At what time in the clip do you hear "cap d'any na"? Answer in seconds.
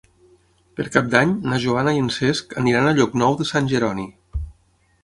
0.95-1.59